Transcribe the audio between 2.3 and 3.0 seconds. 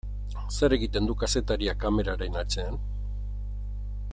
atzean?